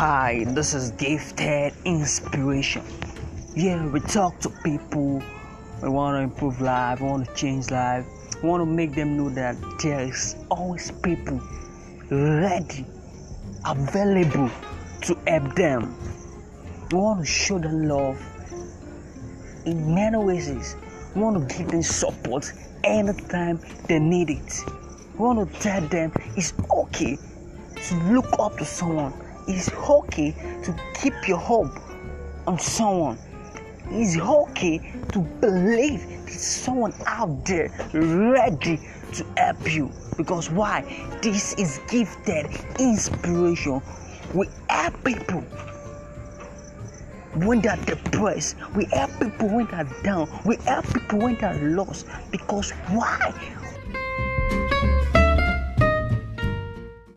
[0.00, 2.82] Hi, this is Gifted Inspiration.
[3.54, 5.22] Yeah, we talk to people.
[5.82, 7.02] We want to improve life.
[7.02, 8.06] We want to change life.
[8.42, 11.38] We want to make them know that there is always people
[12.10, 12.86] ready,
[13.66, 14.50] available
[15.02, 15.94] to help them.
[16.90, 18.18] We want to show them love
[19.66, 20.76] in many ways.
[21.14, 22.50] We want to give them support
[22.84, 24.64] anytime they need it.
[25.12, 27.18] We want to tell them it's okay
[27.88, 29.12] to look up to someone.
[29.46, 30.32] It's okay
[30.64, 31.78] to keep your hope
[32.46, 33.18] on someone.
[33.90, 34.78] It's okay
[35.12, 38.78] to believe there's someone out there ready
[39.14, 39.90] to help you.
[40.16, 40.82] Because why?
[41.22, 42.46] This is gifted
[42.78, 43.82] inspiration.
[44.34, 45.40] We help people
[47.34, 48.56] when they're depressed.
[48.76, 50.28] We help people when they're down.
[50.44, 52.06] We help people when they're lost.
[52.30, 53.32] Because why?